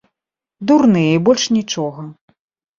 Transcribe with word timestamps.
Дурныя, 0.71 1.13
і 1.19 1.21
больш 1.29 1.43
нічога. 1.61 2.11